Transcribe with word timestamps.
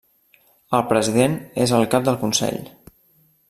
El 0.77 0.85
president 0.93 1.37
és 1.67 1.75
el 1.81 1.87
cap 1.95 2.09
del 2.11 2.19
consell. 2.25 2.61